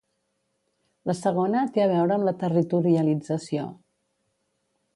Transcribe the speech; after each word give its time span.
La 1.09 1.15
segona 1.19 1.61
té 1.75 1.83
a 1.83 1.87
veure 1.91 2.17
amb 2.17 2.27
la 2.29 2.33
territorialització. 2.45 3.69